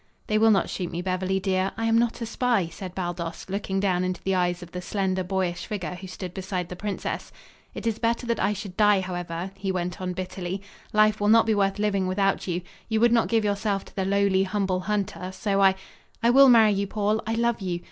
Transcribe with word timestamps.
"They 0.25 0.39
will 0.39 0.49
not 0.49 0.67
shoot 0.67 0.89
me, 0.89 1.03
Beverly, 1.03 1.39
dear. 1.39 1.73
I 1.77 1.85
am 1.85 1.95
not 1.95 2.21
a 2.21 2.25
spy," 2.25 2.67
said 2.69 2.95
Baldos, 2.95 3.45
looking 3.49 3.79
down 3.79 4.03
into 4.03 4.19
the 4.23 4.33
eyes 4.33 4.63
of 4.63 4.71
the 4.71 4.81
slender 4.81 5.23
boyish 5.23 5.67
figure 5.67 5.93
who 5.93 6.07
stood 6.07 6.33
beside 6.33 6.69
the 6.69 6.75
princess. 6.75 7.31
"It 7.75 7.85
is 7.85 7.99
better 7.99 8.25
that 8.25 8.39
I 8.39 8.51
should 8.53 8.75
die, 8.75 9.01
however," 9.01 9.51
he 9.53 9.71
went 9.71 10.01
on 10.01 10.13
bitterly. 10.13 10.63
"Life 10.91 11.21
will 11.21 11.27
not 11.29 11.45
be 11.45 11.53
worth 11.53 11.77
living 11.77 12.07
without 12.07 12.47
you. 12.47 12.63
You 12.89 12.99
would 12.99 13.11
not 13.11 13.27
give 13.29 13.45
yourself 13.45 13.85
to 13.85 13.95
the 13.95 14.03
lowly, 14.05 14.41
humble 14.41 14.79
hunter, 14.79 15.31
so 15.31 15.61
I" 15.61 15.75
"I 16.23 16.31
will 16.31 16.49
marry 16.49 16.71
you, 16.71 16.87
Paul. 16.87 17.21
I 17.27 17.35
love 17.35 17.61
you. 17.61 17.79